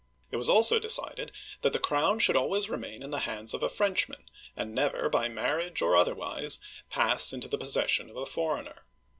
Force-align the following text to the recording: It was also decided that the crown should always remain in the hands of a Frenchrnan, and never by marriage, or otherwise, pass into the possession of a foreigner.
It 0.31 0.37
was 0.37 0.49
also 0.49 0.79
decided 0.79 1.31
that 1.61 1.73
the 1.73 1.79
crown 1.79 2.17
should 2.17 2.35
always 2.35 2.71
remain 2.71 3.03
in 3.03 3.11
the 3.11 3.19
hands 3.29 3.53
of 3.53 3.61
a 3.61 3.69
Frenchrnan, 3.69 4.23
and 4.57 4.73
never 4.73 5.09
by 5.09 5.27
marriage, 5.29 5.79
or 5.83 5.95
otherwise, 5.95 6.57
pass 6.89 7.33
into 7.33 7.47
the 7.47 7.59
possession 7.59 8.09
of 8.09 8.17
a 8.17 8.25
foreigner. 8.25 8.85